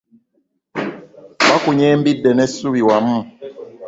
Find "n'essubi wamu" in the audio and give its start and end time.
2.33-3.19